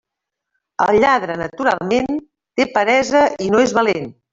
[0.85, 2.19] El lladre naturalment,
[2.61, 4.15] té peresa i no és valent.